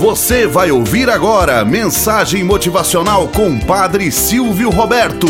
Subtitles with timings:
[0.00, 5.26] Você vai ouvir agora mensagem motivacional com Padre Silvio Roberto.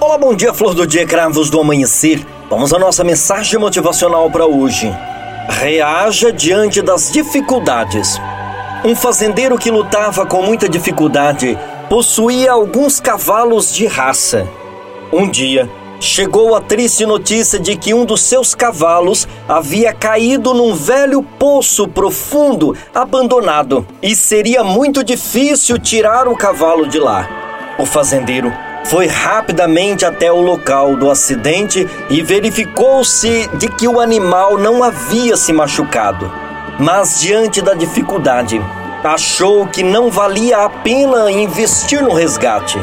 [0.00, 2.26] Olá, bom dia, flor do dia, cravos do amanhecer.
[2.50, 4.92] Vamos à nossa mensagem motivacional para hoje.
[5.48, 8.20] Reaja diante das dificuldades.
[8.84, 11.56] Um fazendeiro que lutava com muita dificuldade
[11.88, 14.48] possuía alguns cavalos de raça.
[15.12, 20.74] Um dia, chegou a triste notícia de que um dos seus cavalos havia caído num
[20.74, 27.28] velho poço profundo, abandonado, e seria muito difícil tirar o cavalo de lá.
[27.78, 28.52] O fazendeiro
[28.84, 35.36] foi rapidamente até o local do acidente e verificou-se de que o animal não havia
[35.36, 36.30] se machucado.
[36.78, 38.60] Mas diante da dificuldade,
[39.02, 42.78] achou que não valia a pena investir no resgate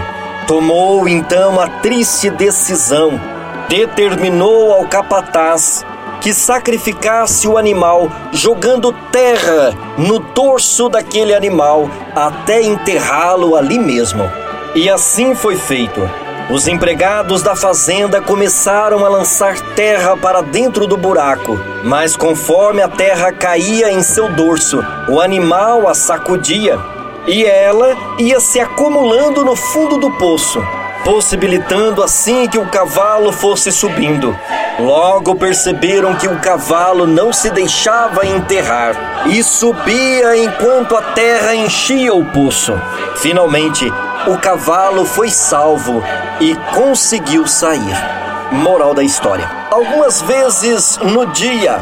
[0.47, 3.19] Tomou então a triste decisão.
[3.67, 5.83] Determinou ao capataz
[6.21, 14.31] que sacrificasse o animal, jogando terra no dorso daquele animal até enterrá-lo ali mesmo.
[14.75, 16.07] E assim foi feito.
[16.51, 22.87] Os empregados da fazenda começaram a lançar terra para dentro do buraco, mas conforme a
[22.87, 26.94] terra caía em seu dorso, o animal a sacudia
[27.27, 30.61] e ela ia se acumulando no fundo do poço,
[31.03, 34.37] possibilitando assim que o cavalo fosse subindo.
[34.79, 42.13] Logo perceberam que o cavalo não se deixava enterrar e subia enquanto a terra enchia
[42.13, 42.73] o poço.
[43.15, 43.91] Finalmente,
[44.27, 46.03] o cavalo foi salvo
[46.41, 47.95] e conseguiu sair.
[48.51, 51.79] Moral da história: algumas vezes no dia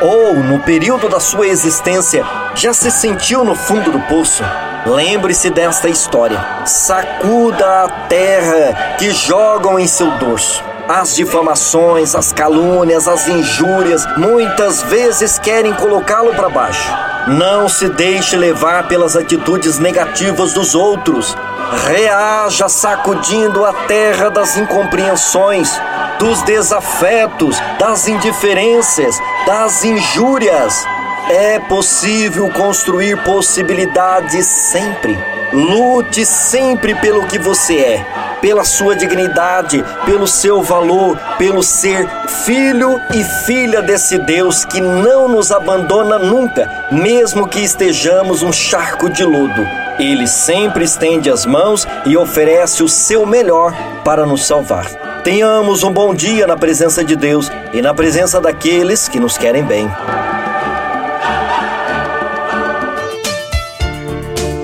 [0.00, 2.24] ou no período da sua existência
[2.54, 4.44] já se sentiu no fundo do poço?
[4.86, 6.38] Lembre-se desta história.
[6.64, 10.62] Sacuda a terra que jogam em seu dorso.
[10.88, 16.88] As difamações, as calúnias, as injúrias muitas vezes querem colocá-lo para baixo.
[17.26, 21.36] Não se deixe levar pelas atitudes negativas dos outros.
[21.88, 25.68] Reaja sacudindo a terra das incompreensões,
[26.20, 30.86] dos desafetos, das indiferenças, das injúrias.
[31.28, 35.18] É possível construir possibilidades sempre.
[35.52, 38.06] Lute sempre pelo que você é,
[38.40, 42.08] pela sua dignidade, pelo seu valor, pelo ser
[42.44, 49.10] filho e filha desse Deus que não nos abandona nunca, mesmo que estejamos um charco
[49.10, 49.66] de lodo.
[49.98, 54.86] Ele sempre estende as mãos e oferece o seu melhor para nos salvar.
[55.24, 59.64] Tenhamos um bom dia na presença de Deus e na presença daqueles que nos querem
[59.64, 59.90] bem.